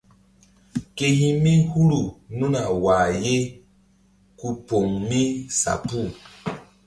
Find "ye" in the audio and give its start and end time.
3.23-3.35